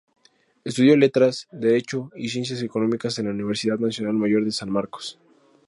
[0.63, 5.19] Estudió Letras, Derecho y Ciencias Económicas en la Universidad Nacional Mayor de San Marcos.